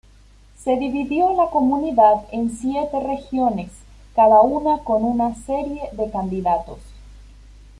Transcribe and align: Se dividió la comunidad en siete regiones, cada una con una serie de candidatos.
Se 0.57 0.77
dividió 0.77 1.31
la 1.37 1.51
comunidad 1.51 2.23
en 2.31 2.49
siete 2.49 2.99
regiones, 3.01 3.69
cada 4.15 4.41
una 4.41 4.79
con 4.83 5.03
una 5.03 5.35
serie 5.35 5.89
de 5.91 6.09
candidatos. 6.09 6.79